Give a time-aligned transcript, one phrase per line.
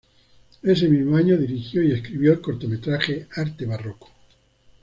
[0.63, 4.09] Ese mismo año dirigió y escribió el cortometraje Arte Barroco.